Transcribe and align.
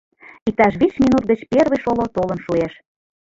Иктаж 0.49 0.73
вич 0.81 0.93
минут 1.03 1.23
гыч 1.31 1.39
первый 1.51 1.79
шоло 1.83 2.05
толын 2.15 2.39
шуэш. 2.45 2.73